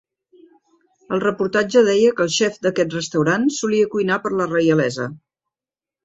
El 1.17 1.19
reportatge 1.23 1.83
deia 1.89 2.13
que 2.19 2.25
el 2.29 2.31
xef 2.35 2.57
d'aquest 2.67 2.95
restaurant 2.97 3.45
solia 3.57 3.91
cuinar 3.91 4.17
per 4.23 4.31
a 4.31 4.39
la 4.39 4.49
reialesa. 4.55 5.07